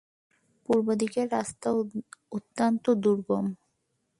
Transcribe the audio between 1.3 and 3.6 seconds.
রাস্তা অত্যন্ত দুর্গম।